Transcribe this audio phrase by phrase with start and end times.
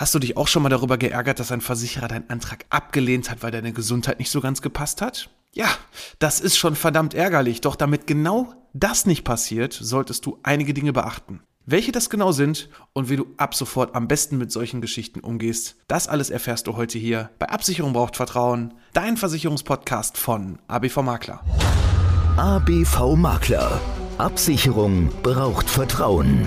[0.00, 3.42] Hast du dich auch schon mal darüber geärgert, dass ein Versicherer deinen Antrag abgelehnt hat,
[3.42, 5.28] weil deine Gesundheit nicht so ganz gepasst hat?
[5.52, 5.68] Ja,
[6.18, 10.94] das ist schon verdammt ärgerlich, doch damit genau das nicht passiert, solltest du einige Dinge
[10.94, 11.42] beachten.
[11.66, 15.76] Welche das genau sind und wie du ab sofort am besten mit solchen Geschichten umgehst,
[15.86, 21.44] das alles erfährst du heute hier bei Absicherung braucht Vertrauen, dein Versicherungspodcast von ABV Makler.
[22.38, 23.78] ABV Makler.
[24.16, 26.46] Absicherung braucht Vertrauen.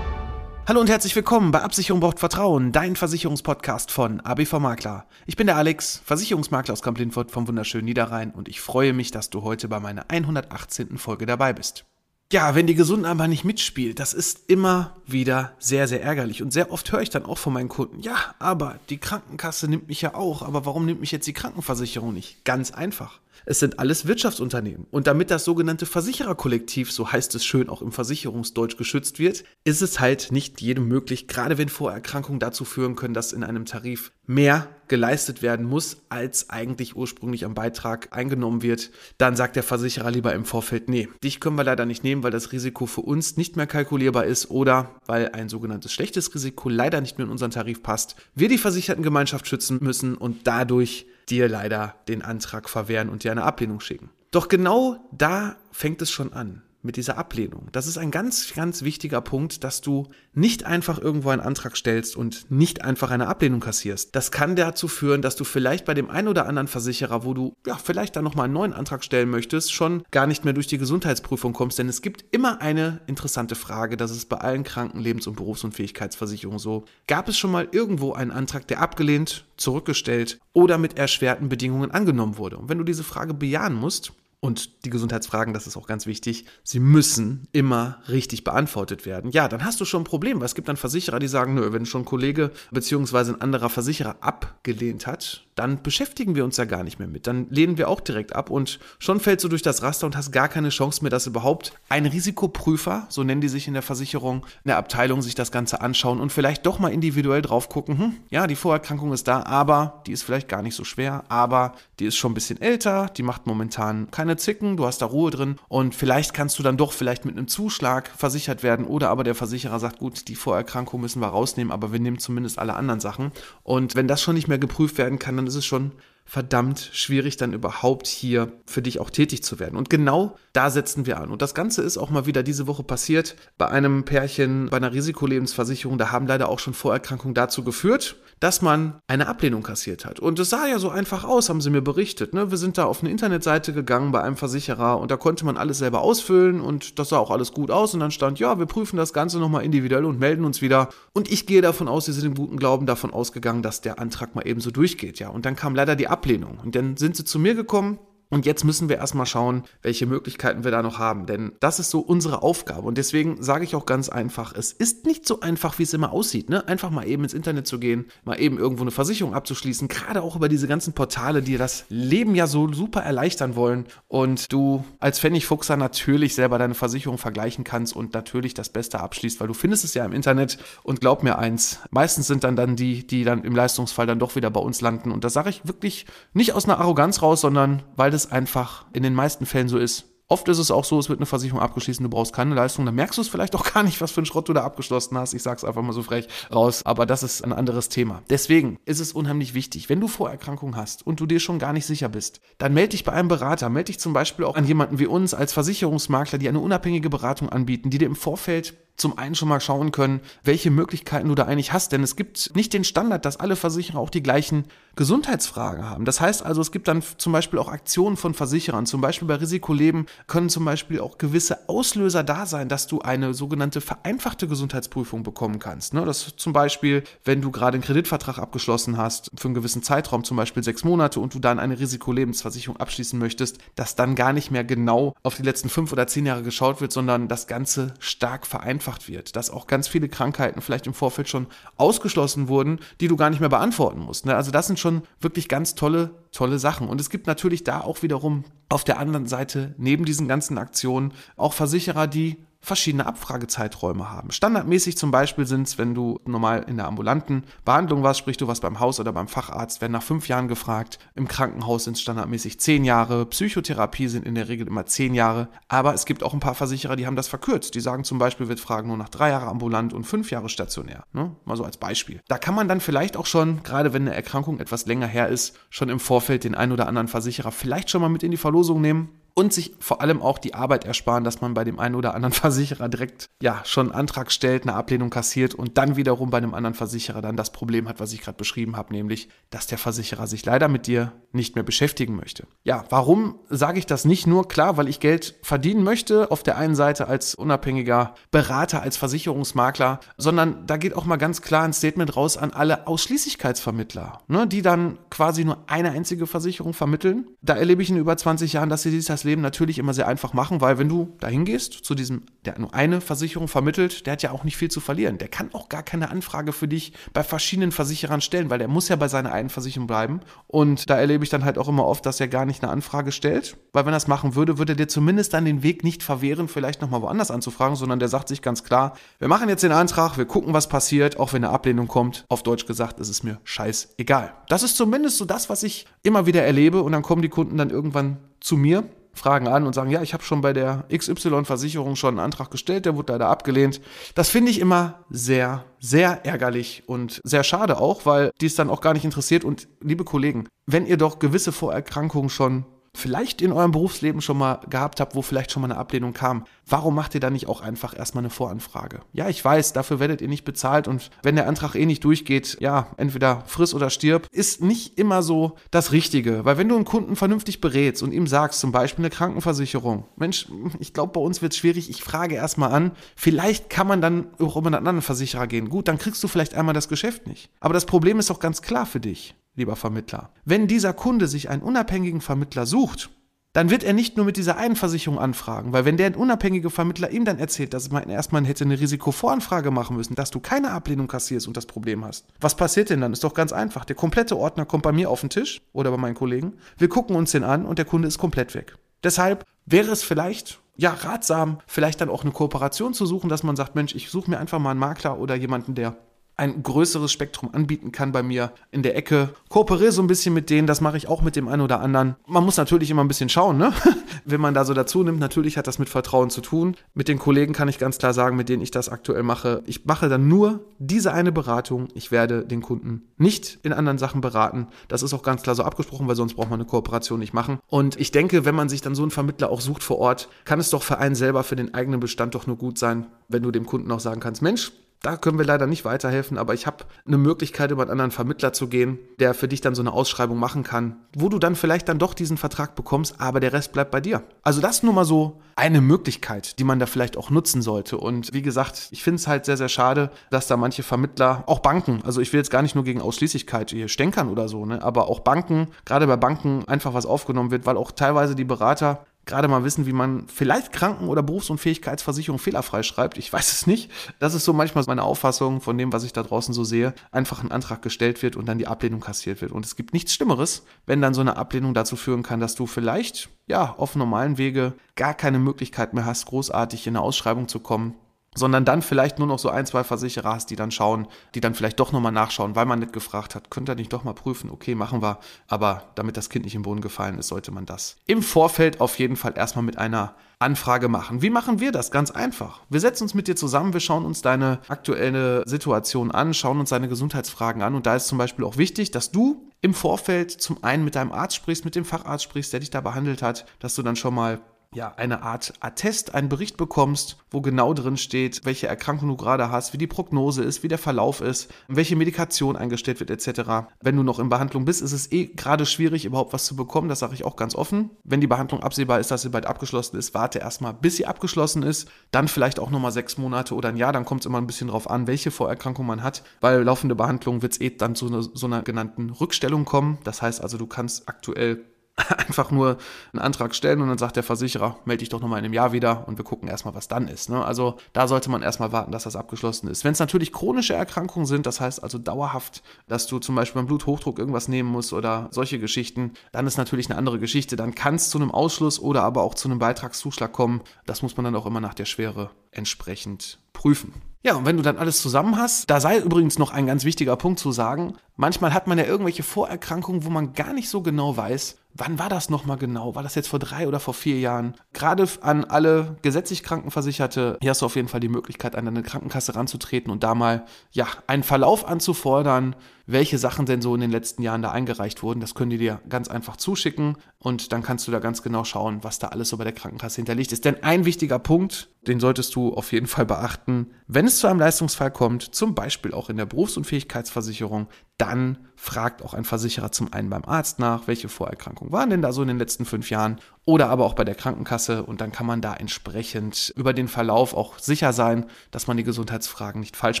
[0.72, 5.04] Hallo und herzlich willkommen bei Absicherung braucht Vertrauen, dein Versicherungspodcast von ABV Makler.
[5.26, 9.28] Ich bin der Alex, Versicherungsmakler aus Kamp-Lindfort vom wunderschönen Niederrhein und ich freue mich, dass
[9.28, 10.96] du heute bei meiner 118.
[10.96, 11.84] Folge dabei bist.
[12.32, 16.42] Ja, wenn die Gesundheit nicht mitspielt, das ist immer wieder sehr, sehr ärgerlich.
[16.42, 19.88] Und sehr oft höre ich dann auch von meinen Kunden, ja, aber die Krankenkasse nimmt
[19.88, 22.46] mich ja auch, aber warum nimmt mich jetzt die Krankenversicherung nicht?
[22.46, 23.20] Ganz einfach.
[23.44, 24.86] Es sind alles Wirtschaftsunternehmen.
[24.90, 29.82] Und damit das sogenannte Versichererkollektiv, so heißt es schön auch im Versicherungsdeutsch geschützt wird, ist
[29.82, 34.12] es halt nicht jedem möglich, gerade wenn Vorerkrankungen dazu führen können, dass in einem Tarif
[34.26, 40.10] mehr geleistet werden muss, als eigentlich ursprünglich am Beitrag eingenommen wird, dann sagt der Versicherer
[40.10, 43.36] lieber im Vorfeld, nee, dich können wir leider nicht nehmen, weil das Risiko für uns
[43.36, 47.50] nicht mehr kalkulierbar ist oder weil ein sogenanntes schlechtes Risiko leider nicht mehr in unseren
[47.50, 53.24] Tarif passt, wir die Versichertengemeinschaft schützen müssen und dadurch dir leider den Antrag verwehren und
[53.24, 54.10] dir eine Ablehnung schicken.
[54.30, 57.68] Doch genau da fängt es schon an mit dieser Ablehnung.
[57.72, 62.16] Das ist ein ganz, ganz wichtiger Punkt, dass du nicht einfach irgendwo einen Antrag stellst
[62.16, 64.14] und nicht einfach eine Ablehnung kassierst.
[64.14, 67.54] Das kann dazu führen, dass du vielleicht bei dem einen oder anderen Versicherer, wo du
[67.66, 70.78] ja vielleicht dann nochmal einen neuen Antrag stellen möchtest, schon gar nicht mehr durch die
[70.78, 71.78] Gesundheitsprüfung kommst.
[71.78, 76.58] Denn es gibt immer eine interessante Frage, das ist bei allen Kranken-, Lebens- und Berufsunfähigkeitsversicherungen
[76.58, 76.84] so.
[77.06, 82.38] Gab es schon mal irgendwo einen Antrag, der abgelehnt, zurückgestellt oder mit erschwerten Bedingungen angenommen
[82.38, 82.58] wurde?
[82.58, 84.12] Und wenn du diese Frage bejahen musst,
[84.42, 89.30] und die Gesundheitsfragen, das ist auch ganz wichtig, sie müssen immer richtig beantwortet werden.
[89.30, 91.72] Ja, dann hast du schon ein Problem, weil es gibt dann Versicherer, die sagen, nö,
[91.72, 93.18] wenn schon ein Kollege bzw.
[93.18, 97.26] ein anderer Versicherer abgelehnt hat, dann beschäftigen wir uns ja gar nicht mehr mit.
[97.26, 100.32] Dann lehnen wir auch direkt ab und schon fällst du durch das Raster und hast
[100.32, 104.46] gar keine Chance mehr, dass überhaupt ein Risikoprüfer, so nennen die sich in der Versicherung,
[104.64, 108.16] in der Abteilung sich das Ganze anschauen und vielleicht doch mal individuell drauf gucken, hm,
[108.30, 112.06] ja, die Vorerkrankung ist da, aber die ist vielleicht gar nicht so schwer, aber die
[112.06, 115.56] ist schon ein bisschen älter, die macht momentan keine Zicken, du hast da Ruhe drin
[115.68, 119.34] und vielleicht kannst du dann doch vielleicht mit einem Zuschlag versichert werden oder aber der
[119.34, 123.32] Versicherer sagt, gut, die Vorerkrankung müssen wir rausnehmen, aber wir nehmen zumindest alle anderen Sachen
[123.62, 125.92] und wenn das schon nicht mehr geprüft werden kann, dann ist es schon
[126.32, 129.76] verdammt schwierig, dann überhaupt hier für dich auch tätig zu werden.
[129.76, 131.30] Und genau da setzen wir an.
[131.30, 134.94] Und das Ganze ist auch mal wieder diese Woche passiert bei einem Pärchen bei einer
[134.94, 135.98] Risikolebensversicherung.
[135.98, 140.20] Da haben leider auch schon Vorerkrankungen dazu geführt, dass man eine Ablehnung kassiert hat.
[140.20, 142.32] Und es sah ja so einfach aus, haben sie mir berichtet.
[142.32, 142.50] Ne?
[142.50, 145.78] Wir sind da auf eine Internetseite gegangen bei einem Versicherer und da konnte man alles
[145.78, 147.92] selber ausfüllen und das sah auch alles gut aus.
[147.94, 150.88] Und dann stand, ja, wir prüfen das Ganze nochmal individuell und melden uns wieder.
[151.12, 154.34] Und ich gehe davon aus, sie sind im guten Glauben davon ausgegangen, dass der Antrag
[154.34, 155.18] mal eben so durchgeht.
[155.18, 156.21] Ja, und dann kam leider die Ablehnung.
[156.62, 157.98] Und dann sind sie zu mir gekommen
[158.32, 161.26] und jetzt müssen wir erstmal schauen, welche Möglichkeiten wir da noch haben.
[161.26, 162.88] Denn das ist so unsere Aufgabe.
[162.88, 166.12] Und deswegen sage ich auch ganz einfach, es ist nicht so einfach, wie es immer
[166.12, 166.48] aussieht.
[166.48, 166.66] Ne?
[166.66, 169.86] Einfach mal eben ins Internet zu gehen, mal eben irgendwo eine Versicherung abzuschließen.
[169.86, 173.84] Gerade auch über diese ganzen Portale, die das Leben ja so super erleichtern wollen.
[174.08, 179.40] Und du als Pfennigfuchser natürlich selber deine Versicherung vergleichen kannst und natürlich das Beste abschließt,
[179.40, 180.56] weil du findest es ja im Internet.
[180.84, 184.36] Und glaub mir eins, meistens sind dann, dann die, die dann im Leistungsfall dann doch
[184.36, 185.12] wieder bei uns landen.
[185.12, 188.84] Und das sage ich wirklich nicht aus einer Arroganz raus, sondern weil das es einfach
[188.92, 190.06] in den meisten Fällen so ist.
[190.32, 192.94] Oft ist es auch so, es wird eine Versicherung abgeschlossen, du brauchst keine Leistung, dann
[192.94, 195.34] merkst du es vielleicht auch gar nicht, was für ein Schrott du da abgeschlossen hast.
[195.34, 198.22] Ich sag's einfach mal so frech raus, aber das ist ein anderes Thema.
[198.30, 201.84] Deswegen ist es unheimlich wichtig, wenn du Vorerkrankungen hast und du dir schon gar nicht
[201.84, 204.98] sicher bist, dann melde dich bei einem Berater, melde dich zum Beispiel auch an jemanden
[204.98, 209.34] wie uns als Versicherungsmakler, die eine unabhängige Beratung anbieten, die dir im Vorfeld zum einen
[209.34, 211.92] schon mal schauen können, welche Möglichkeiten du da eigentlich hast.
[211.92, 216.04] Denn es gibt nicht den Standard, dass alle Versicherer auch die gleichen Gesundheitsfragen haben.
[216.04, 218.84] Das heißt also, es gibt dann zum Beispiel auch Aktionen von Versicherern.
[218.84, 223.32] Zum Beispiel bei Risikoleben können zum Beispiel auch gewisse Auslöser da sein, dass du eine
[223.32, 225.94] sogenannte vereinfachte Gesundheitsprüfung bekommen kannst.
[225.94, 226.04] Ne?
[226.04, 230.36] Das zum Beispiel, wenn du gerade einen Kreditvertrag abgeschlossen hast für einen gewissen Zeitraum, zum
[230.36, 234.64] Beispiel sechs Monate, und du dann eine Risikolebensversicherung abschließen möchtest, dass dann gar nicht mehr
[234.64, 238.81] genau auf die letzten fünf oder zehn Jahre geschaut wird, sondern das Ganze stark vereinfacht
[238.82, 241.46] vereinfacht wird, dass auch ganz viele Krankheiten vielleicht im Vorfeld schon
[241.76, 244.26] ausgeschlossen wurden, die du gar nicht mehr beantworten musst.
[244.26, 244.34] Ne?
[244.34, 246.88] Also das sind schon wirklich ganz tolle, tolle Sachen.
[246.88, 251.12] Und es gibt natürlich da auch wiederum auf der anderen Seite neben diesen ganzen Aktionen
[251.36, 254.30] auch Versicherer, die verschiedene Abfragezeiträume haben.
[254.30, 258.46] Standardmäßig zum Beispiel sind es, wenn du normal in der ambulanten Behandlung warst, sprich du
[258.46, 261.00] warst beim Haus oder beim Facharzt, werden nach fünf Jahren gefragt.
[261.16, 263.26] Im Krankenhaus sind es standardmäßig zehn Jahre.
[263.26, 265.48] Psychotherapie sind in der Regel immer zehn Jahre.
[265.66, 267.74] Aber es gibt auch ein paar Versicherer, die haben das verkürzt.
[267.74, 271.04] Die sagen zum Beispiel, wir fragen nur nach drei Jahre ambulant und fünf Jahre stationär.
[271.12, 271.34] Ne?
[271.44, 272.20] Mal so als Beispiel.
[272.28, 275.58] Da kann man dann vielleicht auch schon, gerade wenn eine Erkrankung etwas länger her ist,
[275.68, 278.80] schon im Vorfeld den einen oder anderen Versicherer vielleicht schon mal mit in die Verlosung
[278.80, 282.14] nehmen und sich vor allem auch die Arbeit ersparen, dass man bei dem einen oder
[282.14, 286.38] anderen Versicherer direkt ja schon einen Antrag stellt, eine Ablehnung kassiert und dann wiederum bei
[286.38, 289.78] einem anderen Versicherer dann das Problem hat, was ich gerade beschrieben habe, nämlich, dass der
[289.78, 292.46] Versicherer sich leider mit dir nicht mehr beschäftigen möchte.
[292.64, 296.56] Ja, warum sage ich das nicht nur klar, weil ich Geld verdienen möchte auf der
[296.56, 301.72] einen Seite als unabhängiger Berater, als Versicherungsmakler, sondern da geht auch mal ganz klar ein
[301.72, 307.26] Statement raus an alle Ausschließlichkeitsvermittler, ne, die dann quasi nur eine einzige Versicherung vermitteln.
[307.40, 310.08] Da erlebe ich in über 20 Jahren, dass sie das das Leben natürlich immer sehr
[310.08, 314.14] einfach machen, weil wenn du da hingehst zu diesem, der nur eine Versicherung vermittelt, der
[314.14, 315.18] hat ja auch nicht viel zu verlieren.
[315.18, 318.88] Der kann auch gar keine Anfrage für dich bei verschiedenen Versicherern stellen, weil der muss
[318.88, 320.20] ja bei seiner einen Versicherung bleiben.
[320.48, 323.12] Und da erlebe ich dann halt auch immer oft, dass er gar nicht eine Anfrage
[323.12, 326.02] stellt, weil wenn er das machen würde, würde er dir zumindest dann den Weg nicht
[326.02, 329.72] verwehren, vielleicht nochmal woanders anzufragen, sondern der sagt sich ganz klar, wir machen jetzt den
[329.72, 332.24] Antrag, wir gucken, was passiert, auch wenn eine Ablehnung kommt.
[332.28, 334.34] Auf Deutsch gesagt, ist es mir scheißegal.
[334.48, 337.56] Das ist zumindest so das, was ich immer wieder erlebe und dann kommen die Kunden
[337.56, 341.96] dann irgendwann zu mir fragen an und sagen, ja, ich habe schon bei der XY-Versicherung
[341.96, 343.80] schon einen Antrag gestellt, der wurde leider abgelehnt.
[344.14, 348.70] Das finde ich immer sehr, sehr ärgerlich und sehr schade auch, weil die es dann
[348.70, 349.44] auch gar nicht interessiert.
[349.44, 352.64] Und liebe Kollegen, wenn ihr doch gewisse Vorerkrankungen schon
[352.94, 356.44] vielleicht in eurem Berufsleben schon mal gehabt habt, wo vielleicht schon mal eine Ablehnung kam,
[356.66, 359.00] warum macht ihr dann nicht auch einfach erstmal eine Voranfrage?
[359.12, 362.58] Ja, ich weiß, dafür werdet ihr nicht bezahlt und wenn der Antrag eh nicht durchgeht,
[362.60, 366.44] ja, entweder friss oder stirb, ist nicht immer so das Richtige.
[366.44, 370.48] Weil wenn du einen Kunden vernünftig berätst und ihm sagst, zum Beispiel eine Krankenversicherung, Mensch,
[370.78, 374.28] ich glaube, bei uns wird es schwierig, ich frage erstmal an, vielleicht kann man dann
[374.38, 375.70] auch über einen anderen Versicherer gehen.
[375.70, 377.50] Gut, dann kriegst du vielleicht einmal das Geschäft nicht.
[377.60, 380.30] Aber das Problem ist doch ganz klar für dich lieber Vermittler.
[380.44, 383.10] Wenn dieser Kunde sich einen unabhängigen Vermittler sucht,
[383.52, 387.10] dann wird er nicht nur mit dieser einen Versicherung anfragen, weil wenn der unabhängige Vermittler
[387.10, 391.06] ihm dann erzählt, dass man erstmal hätte eine Risikovoranfrage machen müssen, dass du keine Ablehnung
[391.06, 392.26] kassierst und das Problem hast.
[392.40, 393.12] Was passiert denn dann?
[393.12, 393.84] Ist doch ganz einfach.
[393.84, 396.54] Der komplette Ordner kommt bei mir auf den Tisch oder bei meinen Kollegen.
[396.78, 398.78] Wir gucken uns den an und der Kunde ist komplett weg.
[399.04, 403.56] Deshalb wäre es vielleicht ja ratsam, vielleicht dann auch eine Kooperation zu suchen, dass man
[403.56, 405.96] sagt, Mensch, ich suche mir einfach mal einen Makler oder jemanden, der
[406.36, 409.30] ein größeres Spektrum anbieten kann bei mir in der Ecke.
[409.48, 412.16] Kooperiere so ein bisschen mit denen, das mache ich auch mit dem einen oder anderen.
[412.26, 413.72] Man muss natürlich immer ein bisschen schauen, ne?
[414.24, 416.76] Wenn man da so dazu nimmt, natürlich hat das mit Vertrauen zu tun.
[416.94, 419.62] Mit den Kollegen kann ich ganz klar sagen, mit denen ich das aktuell mache.
[419.66, 421.88] Ich mache dann nur diese eine Beratung.
[421.94, 424.68] Ich werde den Kunden nicht in anderen Sachen beraten.
[424.88, 427.58] Das ist auch ganz klar so abgesprochen, weil sonst braucht man eine Kooperation nicht machen.
[427.66, 430.60] Und ich denke, wenn man sich dann so einen Vermittler auch sucht vor Ort, kann
[430.60, 433.50] es doch für einen selber, für den eigenen Bestand doch nur gut sein, wenn du
[433.50, 436.84] dem Kunden auch sagen kannst, Mensch, da können wir leider nicht weiterhelfen, aber ich habe
[437.06, 440.38] eine Möglichkeit, über einen anderen Vermittler zu gehen, der für dich dann so eine Ausschreibung
[440.38, 443.90] machen kann, wo du dann vielleicht dann doch diesen Vertrag bekommst, aber der Rest bleibt
[443.90, 444.22] bei dir.
[444.42, 447.98] Also das nur mal so eine Möglichkeit, die man da vielleicht auch nutzen sollte.
[447.98, 451.58] Und wie gesagt, ich finde es halt sehr, sehr schade, dass da manche Vermittler, auch
[451.58, 454.82] Banken, also ich will jetzt gar nicht nur gegen Ausschließlichkeit hier stänkern oder so, ne,
[454.82, 459.04] aber auch Banken, gerade bei Banken einfach was aufgenommen wird, weil auch teilweise die Berater
[459.24, 463.18] gerade mal wissen, wie man vielleicht Kranken- oder Berufsunfähigkeitsversicherung fehlerfrei schreibt.
[463.18, 463.90] Ich weiß es nicht.
[464.18, 466.94] Das ist so manchmal meine Auffassung von dem, was ich da draußen so sehe.
[467.10, 469.52] Einfach ein Antrag gestellt wird und dann die Ablehnung kassiert wird.
[469.52, 472.66] Und es gibt nichts Schlimmeres, wenn dann so eine Ablehnung dazu führen kann, dass du
[472.66, 477.60] vielleicht, ja, auf normalen Wege gar keine Möglichkeit mehr hast, großartig in eine Ausschreibung zu
[477.60, 477.94] kommen
[478.34, 481.54] sondern dann vielleicht nur noch so ein, zwei Versicherer hast, die dann schauen, die dann
[481.54, 484.50] vielleicht doch nochmal nachschauen, weil man nicht gefragt hat, könnt ihr nicht doch mal prüfen,
[484.50, 487.96] okay, machen wir, aber damit das Kind nicht im Boden gefallen ist, sollte man das
[488.06, 491.22] im Vorfeld auf jeden Fall erstmal mit einer Anfrage machen.
[491.22, 491.90] Wie machen wir das?
[491.90, 492.60] Ganz einfach.
[492.68, 496.70] Wir setzen uns mit dir zusammen, wir schauen uns deine aktuelle Situation an, schauen uns
[496.70, 500.62] deine Gesundheitsfragen an und da ist zum Beispiel auch wichtig, dass du im Vorfeld zum
[500.64, 503.76] einen mit deinem Arzt sprichst, mit dem Facharzt sprichst, der dich da behandelt hat, dass
[503.76, 504.40] du dann schon mal
[504.74, 509.50] ja, eine Art Attest, einen Bericht bekommst, wo genau drin steht, welche Erkrankung du gerade
[509.50, 513.68] hast, wie die Prognose ist, wie der Verlauf ist, welche Medikation eingestellt wird, etc.
[513.80, 516.88] Wenn du noch in Behandlung bist, ist es eh gerade schwierig, überhaupt was zu bekommen.
[516.88, 517.90] Das sage ich auch ganz offen.
[518.04, 521.62] Wenn die Behandlung absehbar ist, dass sie bald abgeschlossen ist, warte erstmal, bis sie abgeschlossen
[521.62, 521.88] ist.
[522.10, 523.92] Dann vielleicht auch nochmal sechs Monate oder ein Jahr.
[523.92, 526.22] Dann kommt es immer ein bisschen drauf an, welche Vorerkrankung man hat.
[526.40, 529.98] Bei laufende Behandlung wird es eh dann zu einer, so einer genannten Rückstellung kommen.
[530.04, 531.64] Das heißt also, du kannst aktuell
[532.18, 532.78] einfach nur
[533.12, 535.72] einen Antrag stellen und dann sagt der Versicherer, melde dich doch nochmal in einem Jahr
[535.72, 537.30] wieder und wir gucken erstmal, was dann ist.
[537.30, 537.44] Ne?
[537.44, 539.84] Also da sollte man erstmal warten, dass das abgeschlossen ist.
[539.84, 543.66] Wenn es natürlich chronische Erkrankungen sind, das heißt also dauerhaft, dass du zum Beispiel beim
[543.66, 547.56] Bluthochdruck irgendwas nehmen musst oder solche Geschichten, dann ist natürlich eine andere Geschichte.
[547.56, 550.62] Dann kann es zu einem Ausschluss oder aber auch zu einem Beitragszuschlag kommen.
[550.86, 553.92] Das muss man dann auch immer nach der Schwere entsprechend prüfen.
[554.24, 557.16] Ja, und wenn du dann alles zusammen hast, da sei übrigens noch ein ganz wichtiger
[557.16, 561.16] Punkt zu sagen, manchmal hat man ja irgendwelche Vorerkrankungen, wo man gar nicht so genau
[561.16, 562.94] weiß, wann war das nochmal genau?
[562.94, 564.54] War das jetzt vor drei oder vor vier Jahren?
[564.72, 568.82] Gerade an alle gesetzlich Krankenversicherte, hier hast du auf jeden Fall die Möglichkeit, an eine
[568.82, 573.90] Krankenkasse ranzutreten und da mal, ja, einen Verlauf anzufordern, welche Sachen denn so in den
[573.90, 575.20] letzten Jahren da eingereicht wurden.
[575.20, 578.82] Das können die dir ganz einfach zuschicken und dann kannst du da ganz genau schauen,
[578.82, 580.44] was da alles so bei der Krankenkasse hinterlegt ist.
[580.44, 584.40] Denn ein wichtiger Punkt, den solltest du auf jeden Fall beachten, wenn es zu einem
[584.40, 590.10] Leistungsfall kommt, zum Beispiel auch in der Berufsunfähigkeitsversicherung, dann fragt auch ein Versicherer zum einen
[590.10, 593.68] beim Arzt nach, welche Vorerkrankungen waren denn da so in den letzten fünf Jahren oder
[593.68, 597.58] aber auch bei der Krankenkasse und dann kann man da entsprechend über den Verlauf auch
[597.58, 600.00] sicher sein, dass man die Gesundheitsfragen nicht falsch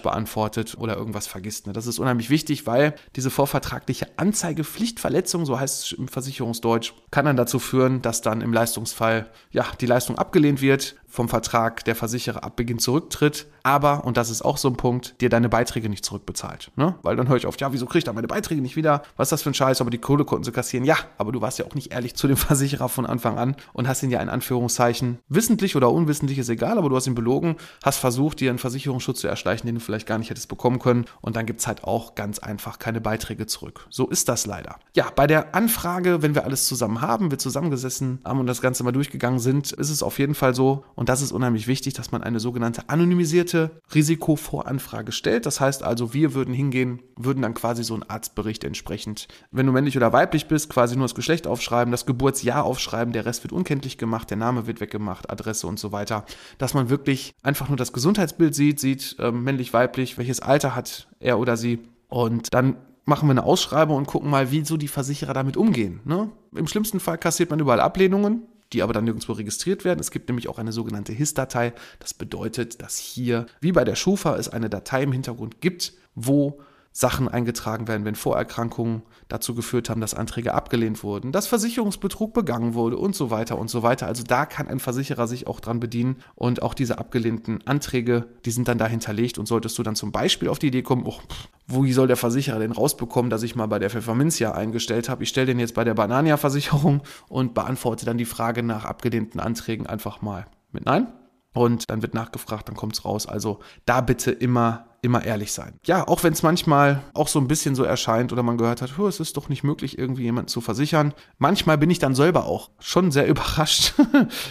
[0.02, 1.66] beantwortet oder irgendwas vergisst.
[1.66, 1.72] Ne?
[1.72, 7.36] Das ist unheimlich wichtig, weil diese vorvertragliche Anzeigepflichtverletzung, so heißt es im Versicherungsdeutsch, kann dann
[7.36, 12.42] dazu führen, dass dann im Leistungsfall ja die Leistung abgelehnt wird, vom Vertrag der Versicherer
[12.42, 16.06] ab Beginn zurücktritt, aber, und das ist auch so ein Punkt, dir deine Beiträge nicht
[16.06, 16.70] zurückbezahlt.
[16.76, 16.94] Ne?
[17.02, 19.02] Weil dann höre ich oft, ja, wieso kriege ich da meine Beiträge nicht wieder?
[19.18, 19.82] Was ist das für ein Scheiß?
[19.82, 20.86] Aber die Kohle konnten sie kassieren.
[20.86, 23.88] Ja, aber du warst ja auch nicht ehrlich zu dem Versicherer von Anfang an und
[23.88, 27.56] hast ihn ja in Anführungszeichen, wissentlich oder unwissentlich ist egal, aber du hast ihn belogen,
[27.84, 31.04] hast versucht, dir einen Versicherungsschutz zu erschleichen, den du vielleicht gar nicht hättest bekommen können.
[31.20, 33.86] Und dann gibt es halt auch ganz einfach keine Beiträge zurück.
[33.90, 34.76] So ist das leider.
[34.96, 38.82] Ja, bei der Anfrage, wenn wir alles zusammen haben, wir zusammengesessen haben und das Ganze
[38.82, 42.12] mal durchgegangen sind, ist es auf jeden Fall so, und das ist unheimlich wichtig, dass
[42.12, 45.46] man eine sogenannte anonymisierte Risikovoranfrage stellt.
[45.46, 49.72] Das heißt also, wir würden hingehen, würden dann quasi so einen Arztbericht entsprechend, wenn du
[49.72, 53.52] männlich oder weiblich bist, quasi nur das Geschlecht aufschreiben, das Geburtsjahr aufschreiben, der Rest wird
[53.52, 56.24] unkenntlich gemacht, der Name wird weggemacht, Adresse und so weiter.
[56.58, 61.08] Dass man wirklich einfach nur das Gesundheitsbild sieht, sieht äh, männlich, weiblich, welches Alter hat
[61.20, 61.78] er oder sie
[62.08, 66.00] und dann machen wir eine Ausschreibung und gucken mal, wie so die Versicherer damit umgehen.
[66.04, 66.30] Ne?
[66.54, 68.42] Im schlimmsten Fall kassiert man überall Ablehnungen,
[68.72, 70.00] die aber dann nirgendwo registriert werden.
[70.00, 71.72] Es gibt nämlich auch eine sogenannte HIS-Datei.
[71.98, 76.60] Das bedeutet, dass hier, wie bei der Schufa, es eine Datei im Hintergrund gibt, wo
[76.92, 82.74] Sachen eingetragen werden, wenn Vorerkrankungen dazu geführt haben, dass Anträge abgelehnt wurden, dass Versicherungsbetrug begangen
[82.74, 84.06] wurde und so weiter und so weiter.
[84.06, 88.50] Also da kann ein Versicherer sich auch dran bedienen und auch diese abgelehnten Anträge, die
[88.50, 91.18] sind dann da hinterlegt und solltest du dann zum Beispiel auf die Idee kommen, oh,
[91.66, 95.22] wo soll der Versicherer denn rausbekommen, dass ich mal bei der Pfefferminzia eingestellt habe?
[95.22, 99.86] Ich stelle den jetzt bei der Banania-Versicherung und beantworte dann die Frage nach abgelehnten Anträgen
[99.86, 101.06] einfach mal mit Nein.
[101.54, 103.26] Und dann wird nachgefragt, dann kommt es raus.
[103.26, 105.74] Also da bitte immer immer ehrlich sein.
[105.84, 108.96] Ja, auch wenn es manchmal auch so ein bisschen so erscheint oder man gehört hat,
[108.96, 111.12] es ist doch nicht möglich, irgendwie jemanden zu versichern.
[111.38, 113.94] Manchmal bin ich dann selber auch schon sehr überrascht,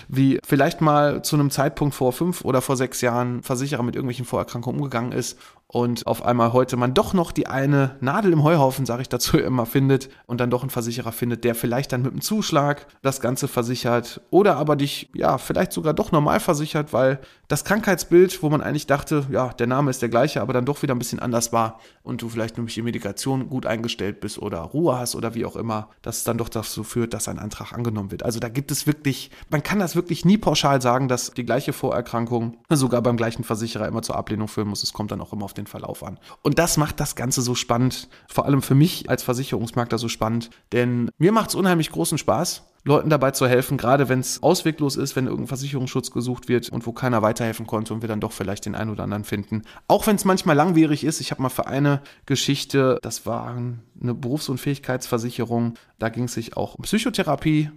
[0.10, 4.25] wie vielleicht mal zu einem Zeitpunkt vor fünf oder vor sechs Jahren Versicherer mit irgendwelchen
[4.25, 5.39] Vorerkrankungen umgegangen ist
[5.74, 9.38] und auf einmal heute man doch noch die eine Nadel im Heuhaufen, sage ich dazu
[9.40, 13.22] immer, findet und dann doch einen Versicherer findet, der vielleicht dann mit einem Zuschlag das
[13.22, 18.50] Ganze versichert oder aber dich, ja, vielleicht sogar doch normal versichert, weil das Krankheitsbild, wo
[18.50, 21.20] man eigentlich dachte, ja, der Name ist der gleiche, aber dann doch wieder ein bisschen
[21.20, 25.36] anders war und du vielleicht nämlich die Medikation gut eingestellt bist oder Ruhe hast oder
[25.36, 28.24] wie auch immer, dass es dann doch dazu führt, dass ein Antrag angenommen wird.
[28.24, 31.72] Also da gibt es wirklich, man kann das wirklich nie pauschal sagen, dass die gleiche
[31.72, 34.84] Vorerkrankung sogar beim gleichen Versicherer immer zur Ablehnung führen muss.
[34.84, 36.20] Es kommt dann auch immer auf den Verlauf an.
[36.41, 40.50] Und das macht das Ganze so spannend, vor allem für mich als Versicherungsmakler so spannend,
[40.72, 44.96] denn mir macht es unheimlich großen Spaß, Leuten dabei zu helfen, gerade wenn es ausweglos
[44.96, 48.32] ist, wenn irgendein Versicherungsschutz gesucht wird und wo keiner weiterhelfen konnte und wir dann doch
[48.32, 49.62] vielleicht den einen oder anderen finden.
[49.88, 51.22] Auch wenn es manchmal langwierig ist.
[51.22, 56.74] Ich habe mal für eine Geschichte, das war eine Berufsunfähigkeitsversicherung, da ging es sich auch
[56.75, 57.70] um Psychotherapie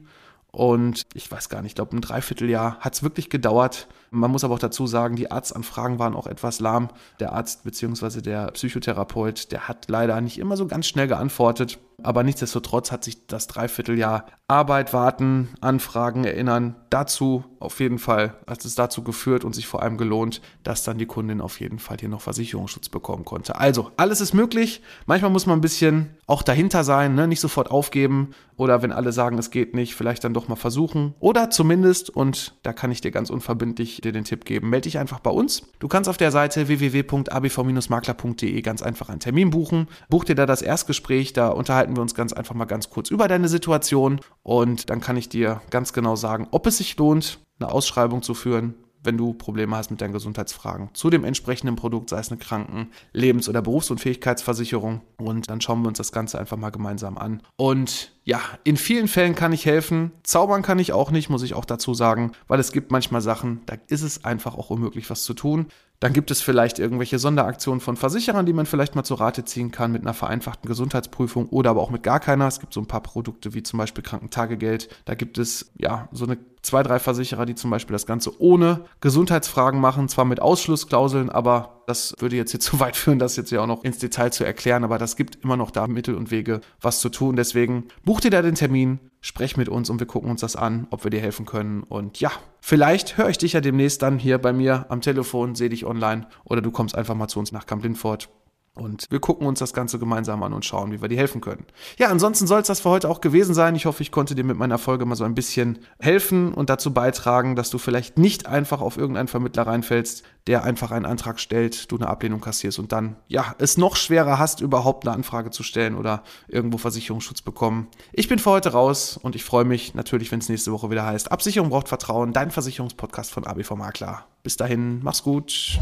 [0.54, 3.88] und ich weiß gar nicht, ich glaube ein Dreivierteljahr hat es wirklich gedauert.
[4.14, 6.88] Man muss aber auch dazu sagen, die Arztanfragen waren auch etwas lahm.
[7.20, 8.20] Der Arzt bzw.
[8.20, 11.78] der Psychotherapeut, der hat leider nicht immer so ganz schnell geantwortet.
[12.02, 18.62] Aber nichtsdestotrotz hat sich das Dreivierteljahr Arbeit, Warten, Anfragen, Erinnern dazu auf jeden Fall, hat
[18.64, 21.96] es dazu geführt und sich vor allem gelohnt, dass dann die Kundin auf jeden Fall
[21.98, 23.58] hier noch Versicherungsschutz bekommen konnte.
[23.58, 24.82] Also, alles ist möglich.
[25.06, 27.26] Manchmal muss man ein bisschen auch dahinter sein, ne?
[27.26, 31.14] nicht sofort aufgeben oder wenn alle sagen, es geht nicht, vielleicht dann doch mal versuchen.
[31.20, 34.98] Oder zumindest, und da kann ich dir ganz unverbindlich dir den Tipp geben, melde dich
[34.98, 35.62] einfach bei uns.
[35.78, 39.88] Du kannst auf der Seite www.abv-makler.de ganz einfach einen Termin buchen.
[40.08, 43.28] Buch dir da das Erstgespräch, da unterhalten wir uns ganz einfach mal ganz kurz über
[43.28, 47.70] deine Situation und dann kann ich dir ganz genau sagen, ob es sich lohnt, eine
[47.70, 52.18] Ausschreibung zu führen, wenn du Probleme hast mit deinen Gesundheitsfragen zu dem entsprechenden Produkt, sei
[52.18, 55.02] es eine Kranken-, Lebens- oder Berufsunfähigkeitsversicherung.
[55.16, 57.42] Und dann schauen wir uns das Ganze einfach mal gemeinsam an.
[57.56, 60.12] Und ja, in vielen Fällen kann ich helfen.
[60.22, 63.60] Zaubern kann ich auch nicht, muss ich auch dazu sagen, weil es gibt manchmal Sachen,
[63.66, 65.66] da ist es einfach auch unmöglich, was zu tun.
[66.04, 69.70] Dann gibt es vielleicht irgendwelche Sonderaktionen von Versicherern, die man vielleicht mal zur Rate ziehen
[69.70, 72.46] kann mit einer vereinfachten Gesundheitsprüfung oder aber auch mit gar keiner.
[72.46, 74.90] Es gibt so ein paar Produkte wie zum Beispiel Krankentagegeld.
[75.06, 78.84] Da gibt es ja so eine zwei, drei Versicherer, die zum Beispiel das Ganze ohne
[79.00, 83.50] Gesundheitsfragen machen, zwar mit Ausschlussklauseln, aber das würde jetzt hier zu weit führen, das jetzt
[83.50, 86.30] ja auch noch ins Detail zu erklären, aber das gibt immer noch da Mittel und
[86.30, 87.34] Wege, was zu tun.
[87.34, 90.86] Deswegen buch dir da den Termin, sprech mit uns und wir gucken uns das an,
[90.90, 91.82] ob wir dir helfen können.
[91.82, 95.70] Und ja, vielleicht höre ich dich ja demnächst dann hier bei mir am Telefon, sehe
[95.70, 98.28] dich online oder du kommst einfach mal zu uns nach Camp Lindfort
[98.74, 101.64] und wir gucken uns das Ganze gemeinsam an und schauen, wie wir dir helfen können.
[101.96, 103.76] Ja, ansonsten soll es das für heute auch gewesen sein.
[103.76, 106.92] Ich hoffe, ich konnte dir mit meiner Folge mal so ein bisschen helfen und dazu
[106.92, 111.90] beitragen, dass du vielleicht nicht einfach auf irgendeinen Vermittler reinfällst, der einfach einen Antrag stellt,
[111.92, 115.62] du eine Ablehnung kassierst und dann, ja, es noch schwerer hast, überhaupt eine Anfrage zu
[115.62, 117.86] stellen oder irgendwo Versicherungsschutz bekommen.
[118.12, 121.06] Ich bin für heute raus und ich freue mich natürlich, wenn es nächste Woche wieder
[121.06, 124.26] heißt, Absicherung braucht Vertrauen, dein Versicherungspodcast von ABV Makler.
[124.42, 125.78] Bis dahin, mach's gut.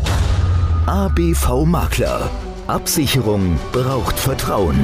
[0.86, 2.30] ABV Makler.
[2.68, 4.78] Absicherung braucht Vertrauen.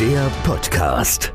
[0.00, 1.32] Der Podcast.